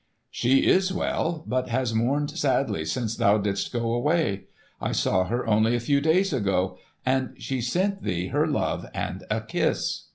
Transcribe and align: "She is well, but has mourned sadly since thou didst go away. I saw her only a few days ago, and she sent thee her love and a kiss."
"She 0.31 0.65
is 0.65 0.91
well, 0.91 1.43
but 1.45 1.69
has 1.69 1.93
mourned 1.93 2.31
sadly 2.31 2.85
since 2.85 3.15
thou 3.15 3.37
didst 3.37 3.71
go 3.71 3.93
away. 3.93 4.45
I 4.81 4.93
saw 4.93 5.25
her 5.25 5.45
only 5.45 5.75
a 5.75 5.79
few 5.79 6.01
days 6.01 6.33
ago, 6.33 6.79
and 7.05 7.35
she 7.37 7.61
sent 7.61 8.01
thee 8.01 8.29
her 8.29 8.47
love 8.47 8.87
and 8.95 9.23
a 9.29 9.41
kiss." 9.41 10.05